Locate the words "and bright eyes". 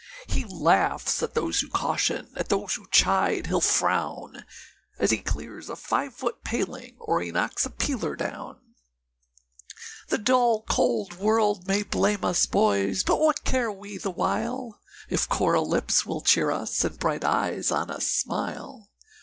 16.83-17.69